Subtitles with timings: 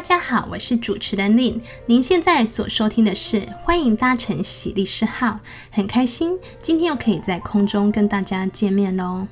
[0.00, 1.60] 大家好，我是主持人林。
[1.84, 5.26] 您现在所收听的是《欢迎搭乘喜力士号》，
[5.70, 9.26] 很开心今天又可以在空中跟大家见面喽。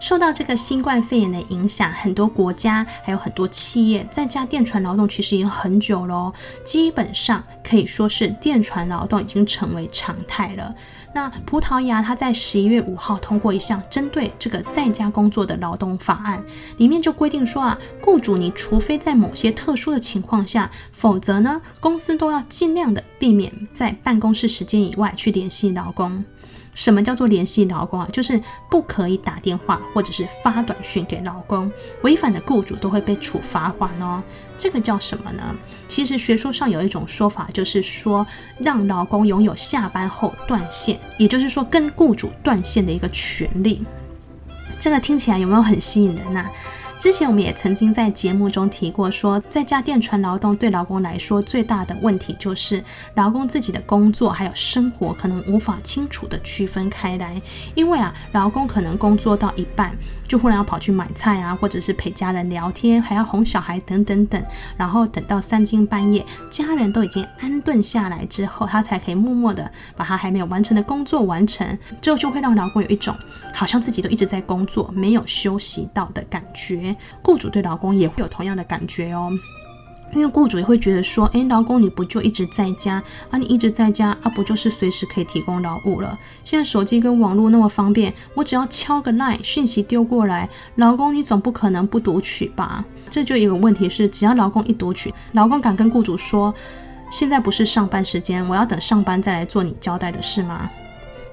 [0.00, 6.32] 受到这个新冠肺炎的影响，很多国家还有很多企业在家电传劳动其实已经很久喽，
[6.64, 10.74] 基本上可以说是电传劳动已经成为常态了。
[11.12, 16.42] 那葡萄牙它在十一月五号通过一项针对这个在家工作的劳动法案，
[16.76, 26.24] 里面就规定说啊，雇主你除非在某些特殊的情况下，否则呢，公司都要尽量的避免在办公室时间以外去联系劳工。
[26.74, 28.08] 什么叫做联系劳工啊？
[28.12, 31.70] 就是不可以打电话或者是发短讯给劳工，
[32.02, 34.22] 违反的雇主都会被处罚款哦。
[34.56, 35.54] 这个叫什么呢？
[35.88, 38.26] 其实学术上有一种说法，就是说
[38.58, 43.84] 让劳工拥有下班后断线，也就是说跟雇主断线的一个权利。
[44.78, 46.50] 这个听起来有没有很吸引人啊？
[47.00, 52.84] 之前我们也曾经在节目中提过说，在家电传劳动对劳工来说最大的问题就是，
[53.14, 57.40] 劳工自己的工作还有生活可能无法清楚的区分开来，
[57.74, 59.96] 因为啊，劳工可能工作到一半。
[60.28, 64.40] 就忽然要跑去买菜啊，或者是陪家人聊天，还要哄小孩等等等，
[64.76, 73.12] 然后等到三更半夜，家人都已经安顿下来之后，他才可以默默的把他还没有完成的工作完成，这就会让劳工有一种
[73.52, 76.89] 好像自己都一直在工作，没有休息到的感觉。
[77.22, 79.32] 雇主对劳工也会有同样的感觉哦。
[80.12, 83.38] 因为雇主也会觉得说，诶，劳工你不就一直在家啊？
[83.38, 86.18] 你一直在家啊，不就是随时可以提供劳务了？
[86.42, 92.84] 现在手机跟网络那么方便，我只要敲个 line，讯息丢过来，劳工你总不可能不读取吧？
[93.08, 96.52] 这就有个问题是，只要劳工一读取，劳工敢跟雇主说，
[97.12, 100.68] 现在不是上班时间，我要等上班再来做你交代的事吗？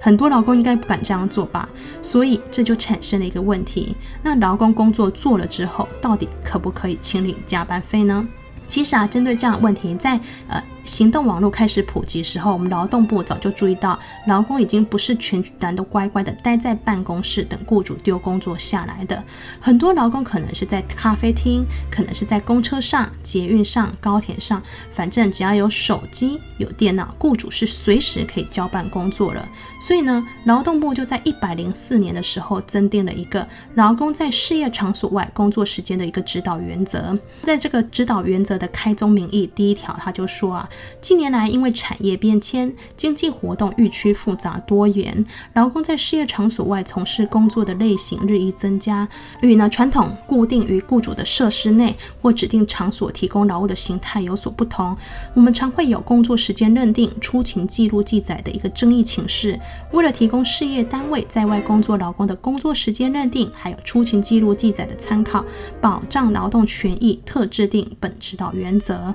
[0.07, 1.67] 很多劳工应该不敢这样做吧？
[2.01, 8.25] 所以这就产生了一个问题，那劳工工作做了之后，到底可不可以清领加班费呢？
[8.69, 10.63] 其实啊，针对这样的问题，在呃。
[10.87, 19.21] 行动网络开始普及时候，我们劳动部早就注意到，劳工已经不是全然都乖乖的待在办公室等雇主丢工作下来的。
[19.59, 29.45] 很多劳工可能是在咖啡厅，可能是在公车上、捷运上、高铁上，反正只要有手机、有电脑，雇主是随时可以交办工作了。
[29.81, 37.19] 所以呢，劳动部就在一百零四年的时候增订了一个劳工在事业场所外工作时间的一个指导原则。
[37.43, 40.69] 在这个指导原则的开宗明义第一条，他就说啊。
[40.99, 49.07] 近年来，因为产业变迁、经济活动日趋复杂多元，劳工在事业场所外从事工作的类型日益增加，
[49.41, 54.95] 与呢传统固定于雇主的设施内或指定场所提供劳务的形态有所不同。
[55.33, 59.59] 我们常会有工作时间认定、出勤记录记载的一个争议情势。
[59.91, 65.45] 为了提供事业单位在外工作劳工的工作时间认定，还有出勤记录记载的参考，
[65.79, 69.13] 保障劳动权益，特制定本指导原则。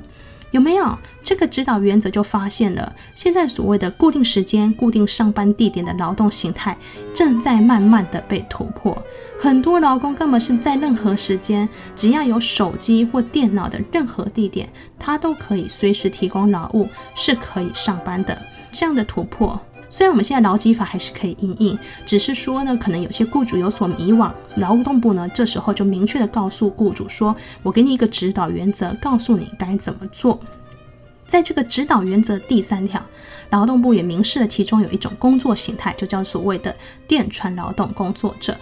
[0.53, 6.77] 有没有这个指导原则就发现了，现在所谓的固定时间、固定上班地点的劳动形态
[7.13, 8.97] 正在慢慢的被突破。
[9.39, 14.69] 很多劳工根本是在任何时间，只要有手机或电脑的任何地点，
[14.99, 18.41] 他都可以随时提供劳务，是可以上班的。
[18.71, 19.61] 这样的突破。
[19.93, 30.41] 虽然我们现在劳基法还是可以应应，只是说呢，可能有些雇主有所迷惘，劳动部呢这时候就明确的告诉雇主说，我给你一个指导原则，告诉你该怎么做。
[31.27, 33.05] 在这个指导原则第三条，
[33.51, 36.75] 劳动部也明示了其中有一种工作形态，就叫所谓的
[37.07, 38.57] 电传劳动工作者。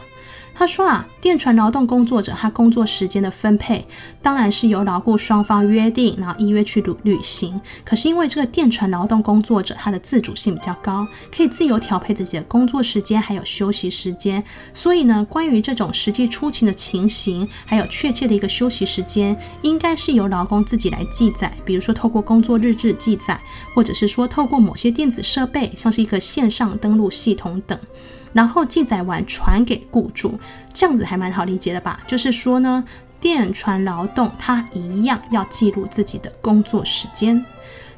[0.55, 3.87] 他说啊，电船劳动工作者他工作时间的分配，
[4.21, 7.61] 当然是由劳雇双方约定，然后依约去履履行。
[7.85, 14.45] 可是因为这个电船劳动工作者他的自主性比较高，可以自由调配自己的工作时间还有休息时间，
[14.75, 23.41] 所以呢，关于这种实际出勤的情形，还有确切的一个休息时间，应该是由劳工自己来记载，比如说透过工作日志记载，
[23.75, 27.79] 或者是说透过某些电子设备，像是一个线上登录系统等。
[28.33, 30.39] 然后记载完传给雇主，
[30.73, 32.01] 这样子还蛮好理解的吧？
[32.07, 32.85] 就是说呢，
[33.21, 37.45] 电传劳动他一样要记录自己的工作时间。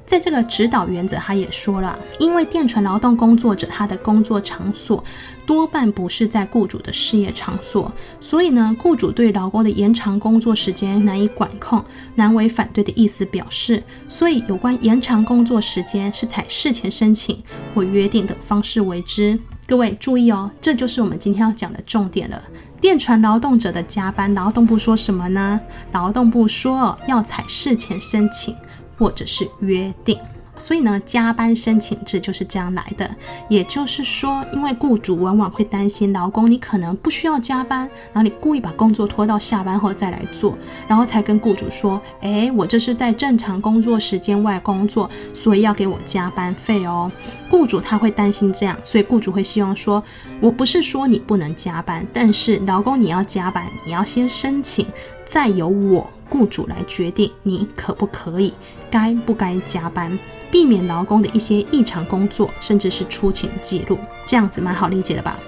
[0.04, 5.02] 在这个指导原则，他也说了，因为电传劳动工作者他的工作场所
[5.46, 7.90] 多半不是在雇主的事业场所，
[8.20, 11.82] 所以呢，雇主对劳工的延长工作时间难以管控，
[12.16, 17.40] 难为反对的意思表示，所以有关延长工作时间是采事前申请
[17.72, 19.38] 或约定的方式为之。
[19.66, 22.42] 各位注意哦，这就是我们今天要讲的重点了。
[22.80, 25.60] 电传劳动者的加班，劳动部说什么呢？
[25.92, 28.56] 劳动部说要采事前申请。
[28.98, 30.16] 或者是约定，
[30.56, 33.10] 所以呢，加班申请制就是这样来的。
[33.48, 37.80] 也就是说，因为雇主往往会担心劳工你可能不需要加班，
[38.12, 40.56] 然后你故意把工作拖到下班后再来做，
[40.86, 47.10] 然后才跟雇主说：“诶，我这是在正常工作时间外工作，所以要给我加班费哦。”
[47.50, 50.02] 雇主他会担心这样，所以雇主会希望说
[50.40, 54.86] ：“我不是说你不能加班，但是劳工你要加班，你要先申请，
[55.24, 58.54] 再由我雇主来决定你可不可以，
[58.90, 60.18] 该不该加班。”
[60.50, 65.38] 避免劳工的一些异常工作，甚至是出勤记录，这样子蛮好理解的吧？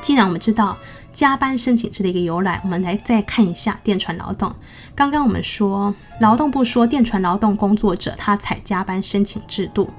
[0.00, 0.76] 既然我们知道
[1.12, 4.54] 加班申请制的一个由来，我们来再看一下电传劳动。
[4.94, 9.90] 刚刚我们说，劳动部说电传劳动工作者他采加班申请制度，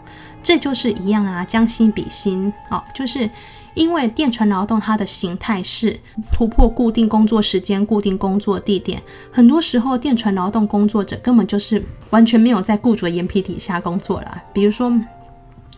[0.42, 3.30] 这就是一样啊，将心比心哦，就是。
[3.76, 6.00] 因为电传劳动它的形态是
[6.32, 14.92] 突破固定工作时间、固定工作地点，很多时候电传劳动工作者根本就是完全没有在雇主的眼皮底下工作了，比如说。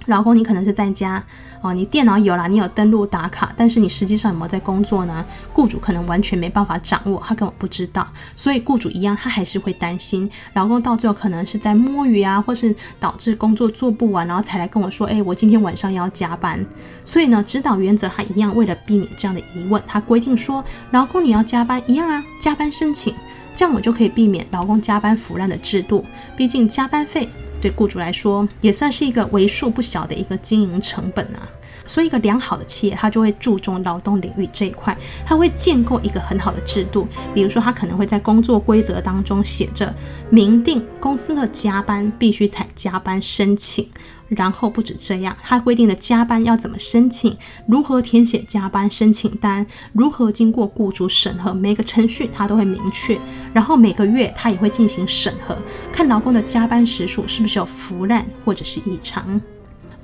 [0.08, 1.26] 老公，你可能是在家
[1.66, 5.26] 哦，你电脑有了，你有登录打卡，但是你实际上有没有在工作呢？
[5.52, 16.64] 雇主可能完全没办法掌握，他根本不知道，所以雇主一样，他还是会担心劳工到最后可能是在摸鱼啊，或是导致工作做不完，然后才来跟我说，哎，我今天晚上要加班。
[17.04, 23.16] 所以呢，指导原则他一样，为了避免这样的疑问，他规定说，劳工你要加班一样啊，加班申请，
[23.56, 26.06] 这样我就可以避免劳工加班腐烂的制度，
[26.38, 27.28] 毕竟加班费。
[27.62, 31.50] 对雇主来说，也算是一个为数不小的一个经营成本啊。
[31.86, 37.08] 所以，一个良好的企业，它就会注重劳动领域这一块，它会建构一个很好的制度。
[37.34, 39.94] 比如说，它可能会在工作规则当中写着，
[40.30, 43.90] 明定公司的加班必须采加班申请。
[44.28, 47.38] 然后不止这样，它规定的加班要怎么申请，
[47.68, 53.20] 如何填写加班申请单，如何经过雇主审核，每个程序它都会明确。
[53.54, 55.56] 然后每个月它也会进行审核，
[55.92, 59.40] 看劳工的加班时数是不是有腐烂或者是异常。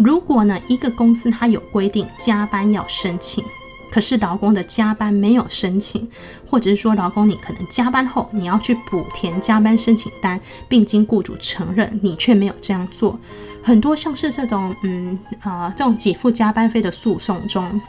[0.03, 3.43] 如果呢，一个公司它有规定加班要申请，
[3.91, 6.09] 可是劳工的加班没有申请，
[6.49, 13.19] 或者是说劳工你可能加班后你要去补填加班申请单，并经雇主承认，你却没有这样做。
[13.61, 17.79] 很多像是这种，嗯、呃，这种给付加班费的诉讼中，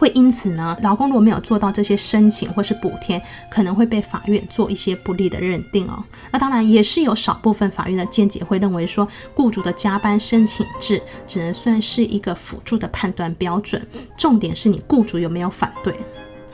[0.00, 6.02] 会因此呢，劳工如果没有做到这些申请或是补贴，可能会被法院做一些不利的认定哦。
[6.32, 13.86] 那当然也是有少部分法院的见解会认为说，雇主的加班申请制只能算是一个辅助的判断标准，
[14.16, 15.94] 重点是你雇主有没有反对。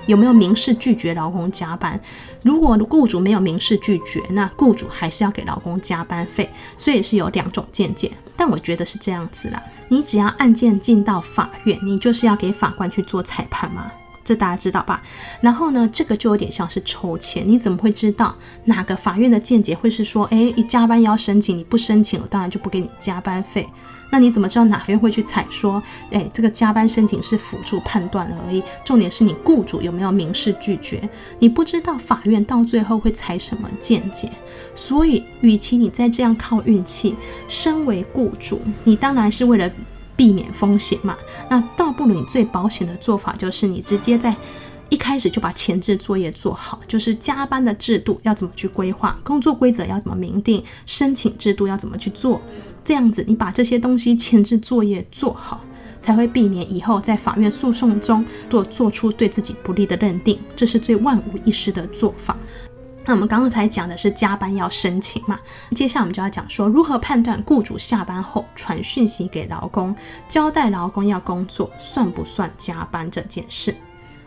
[0.06, 2.00] 有没有明示拒绝劳工加班？
[2.42, 6.48] 如果雇主没有明示拒绝，那雇主还是要给劳工加班费。
[6.78, 9.62] 所以是有两种见解，但我觉得是这样子啦。
[9.88, 13.90] 你只要案件进到法院，你就是要给法官去做裁判嘛，
[14.24, 15.02] 这大家知道吧？
[15.40, 23.66] 然后呢，这个就有点像是抽签，你怎么会知道哪个法院的见解会是说，诶，一加班要申请，你不申请，我当然就不给你加班费。
[24.10, 25.82] 那你怎么知道哪边会去采说？
[26.10, 31.08] 诶，这个加班申请是辅助判断而已，重点是你雇主有没有明示拒绝？
[31.38, 34.30] 你不知道法院到最后会采什么见解，
[34.74, 37.16] 所以，与其你再这样靠运气，
[37.48, 39.70] 身为雇主，你当然是为了
[40.16, 41.16] 避免风险嘛。
[41.50, 44.34] 那倒不如你最保险的做法就是你直接在。
[44.88, 52.40] 一开始就把前置作业做好，就是加班的制度要怎么去规划，工作规则要怎么明定，申请制度要怎么去做，
[52.84, 55.60] 这样子你把这些东西前置作业做好，
[55.98, 62.36] 才会避免以后在法院诉讼中做做出对自己不利的认定，这是最万无一失的做法。
[63.08, 65.38] 那我们刚刚才讲的是加班要申请嘛，
[65.70, 69.94] 接下来我们就要讲说如何判断雇主下班后传讯息给劳工，
[70.26, 73.74] 交代劳工要工作，算不算加班这件事。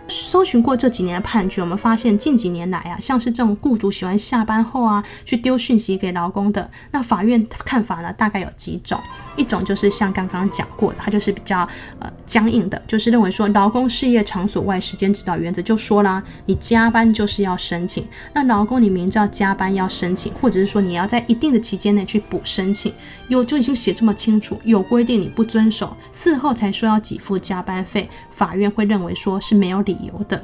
[0.09, 8.99] 搜寻过这几年的判决，我们发现近几年来啊，像是这种雇主喜欢下班后啊去丢讯息给劳工的，那法院看法呢，大概有几种。
[9.37, 11.59] 一种就是像刚刚讲过的，它就是比较
[11.99, 18.05] 呃僵硬的，就是认为说劳工事业场所外时间指导原则就说啦，你加班就是要申请。
[18.33, 22.93] 那劳工你明知道加班要申请，或者是说你要在一定的期间内去补申请，
[23.29, 30.41] 有就已经写这么清楚，有规定你不遵守，事后才说要给付加班费，法院会认为说是没有理有的。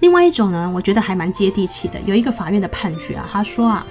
[0.00, 3.86] 另外一种呢，我觉得还蛮接地气的，有一个法院的判决啊，他说啊。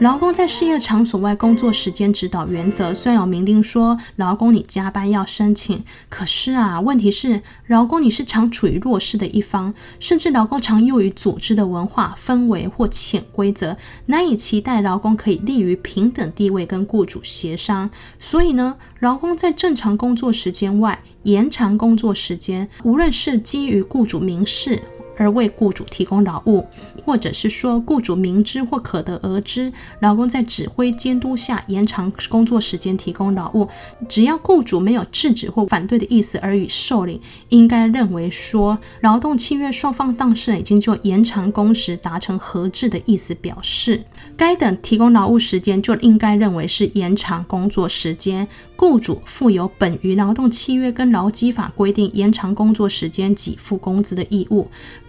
[0.00, 13.76] 劳工在事业场所外工作时间指导原则虽然有明定说，劳工你加班要申请，可是啊，问题是劳工你是常处于弱势的一方，甚至劳工常囿于组织的文化氛围或潜规则，
[14.06, 17.90] 难以期待劳工可以立于平等地位跟雇主协商。
[18.20, 24.80] 所以呢，劳工在正常工作时间外延长工作时间，无论是基于雇主明示。
[25.18, 26.66] 而为雇主提供劳务，
[27.04, 33.68] 或者是说雇主明知或可得而知，劳工在指挥监督下延长工作时间提供劳务，
[34.08, 44.04] 只要雇主没有制止或反对的意思而予受理，应该认为说劳动契约双方当事人已经就延长工时达成合致的意思表示，
[44.36, 48.46] 该等提供劳务时间就应该认为是延长工作时间，
[48.76, 54.68] 雇主负有本于劳动契约跟劳基法规定延长工作时间给付工资的义务。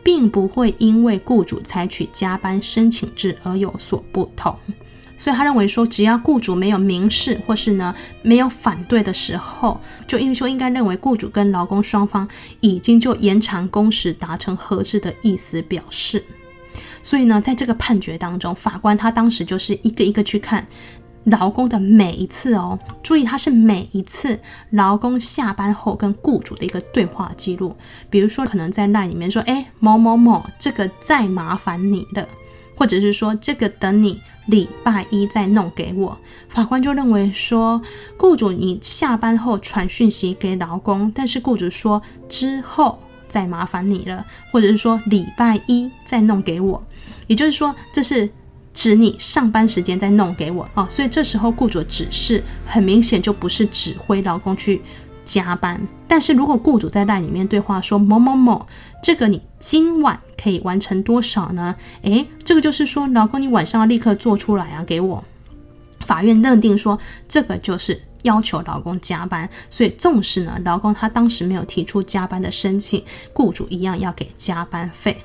[0.10, 4.58] 并不会因为雇主采取加班申请制而有所不同，
[5.20, 12.28] 所以他认为说，只要雇主没有明示或是呢没有反对的时候，就应说应该认为雇主跟劳工双方
[12.60, 16.24] 已经就延长工时达成合致的意思表示。
[17.04, 20.68] 所以呢，在这个判决当中，法官他当时就是一个一个去看。
[21.26, 24.40] 劳工的每一次哦，注意，他是每一次
[24.72, 27.76] 劳工下班后跟雇主的一个对话记录。
[28.10, 32.28] 比如说，可能在那里面说：“哎，某某某，这个再麻烦你了。”
[32.76, 37.82] 或者是说：“这个等你礼拜一再弄给我。”法官就认为说，
[38.18, 42.98] 雇主你下班后传讯息给劳工，但是雇主说之后
[43.28, 46.82] 再麻烦你了，或者是说礼拜一再弄给我，
[47.28, 48.30] 也就是说这是。
[48.80, 54.82] 指你上班时间再弄给我哦，所以这时候雇主指示很明显就不是指挥劳工去
[55.26, 55.86] 加班。
[56.08, 58.66] 但是如果雇主在 LINE 里面对话说某某某，
[59.04, 61.76] 这个你今晚可以完成多少呢？
[62.04, 65.22] 诶，这个就是说劳工你晚上要立刻做出来啊，给我。
[66.00, 75.22] 法院认定说这个就是要求劳工加班，所以纵使呢劳工他当时没有提出加班的申请，雇主一样要给加班费。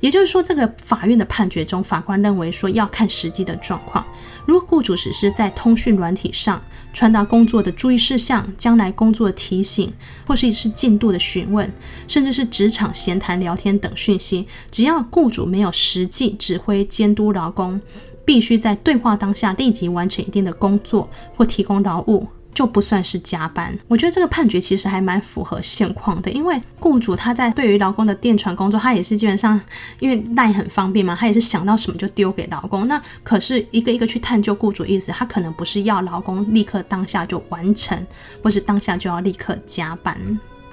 [0.00, 4.04] 也就是说，这个法院的判决中，法官认为说要看实际的状况。
[4.46, 6.62] 如果雇主只是在通讯软体上
[6.94, 9.92] 传达工作的注意事项、将来工作的提醒，
[10.26, 11.70] 或是是进度的询问，
[12.06, 17.78] 甚至是职场闲谈聊天等讯息，只要雇主没有实际指挥监督劳工，
[18.24, 22.26] 必须在对话当下立即完成一定的工作或提供劳务。
[22.58, 29.60] 就不算是加班，我觉得这个判决其实还蛮符合现况的，因为雇主他在对于劳工的电传工作，他也是基本上
[30.00, 32.88] 因为那也很方便嘛，他也是想到什么就丢给劳工。
[32.88, 37.96] 那可是一个一个去探究雇主意思，他可能不是要劳工立刻当下就完成，
[38.42, 40.18] 或是当下就要立刻加班。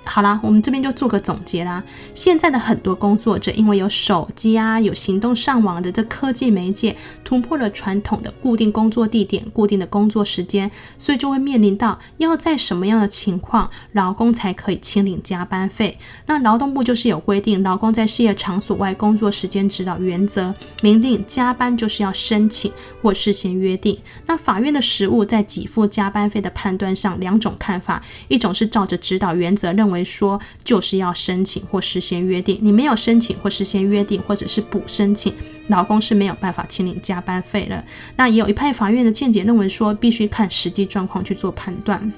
[0.05, 1.83] 好啦，我们这边就做个总结啦。
[2.13, 15.97] 现在的很多工作者，因为有手机啊，有行动上网的这科技媒介，突破了传统的固定工作地点、固定的工作时间，所以就会面临到要在什么样的情况，劳工才可以请领加班费。
[16.27, 22.71] 那劳动部就是有规定，劳工在事业场所外工作时间指导原则，明定加班就是要申请
[23.01, 23.99] 或事先约定。
[24.27, 29.94] 那法院的实务在给付加班费的判断上，两种看法，一种是照着指导原则认为。
[29.95, 35.33] 为说就是要申请或事先约定，你没有申请或事先约定，或者是补申请，
[35.69, 37.83] 劳工是没有办法请领加班费了。
[38.17, 42.11] 那也有一派法院的见解认为说，必须看实际状况去做判断。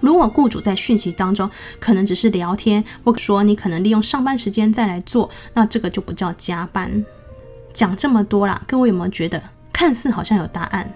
[0.00, 1.48] 如果雇主在讯息当中
[1.80, 7.04] 可能只是聊天，或说你可能利用上班时间再来做，那这个就不叫加班。
[7.72, 10.92] 讲这么多啦，各位有没有觉得看似好像有答案？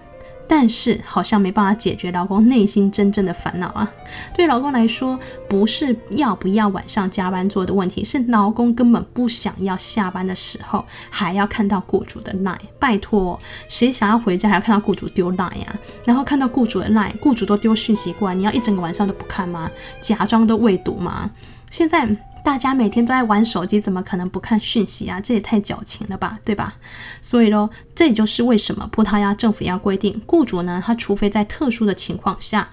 [0.53, 3.89] 但是好像没办法解决劳工内心真正的烦恼啊！
[4.35, 5.17] 对劳工来说，
[5.47, 12.59] 不是要不要晚上加班做的问题，是劳工根本不想要下班的时候还要看到雇主的赖。
[12.77, 13.39] 拜托，
[13.69, 15.79] 谁想要回家还要看到雇主丢 LINE 呀？
[16.03, 19.71] 然后看到雇主的赖雇主都丢讯息过来，你要一整个晚上都不看吗？
[20.01, 21.31] 假装都未读吗？
[21.69, 22.09] 现在。
[22.43, 25.21] 大家每天都在玩手机，怎么可能不看讯息啊？
[25.21, 26.75] 这也太矫情了吧，对吧？
[27.21, 32.69] 所以咯，这也就是为什么葡萄牙政府要规定，雇主呢，他除非在特殊的情况下，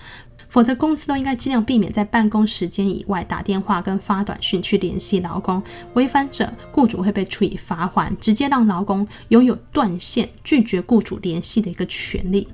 [0.48, 5.62] 否则公司都应该尽量避免在办公时间以外打电话跟发短讯去联系劳工，
[5.94, 12.48] 违反者，雇主会被处以罚款，直接让劳工拥有断线、拒绝雇主联系的一个权利。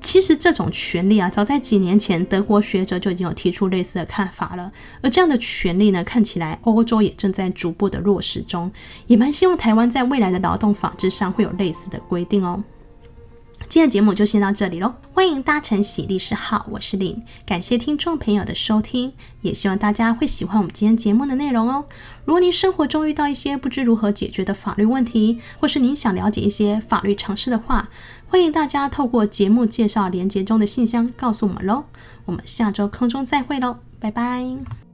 [0.00, 4.70] 其实这种权利啊，早在几年前，德国学者就已经有提出类似的看法了。
[5.02, 8.70] 而这样的权利呢，看起来欧洲也正在逐步的落实中，
[9.06, 12.62] 也蛮希望台湾在未来的劳动法制上会有类似的规定哦。
[13.68, 21.84] 今天的节目就先到这里喽，欢迎搭乘喜律师号，我是林，感谢听众朋友的收听，也希望大家会喜欢我们今天节目的内容哦。
[22.24, 27.90] 如果您生活中遇到一些不知如何解决的法律问题，或是您想了解一些法律常识的话，
[28.26, 31.84] 欢迎大家透过节目介绍连接中的信箱告诉我们喽。
[32.24, 34.87] 我们下周空中再会喽，拜拜。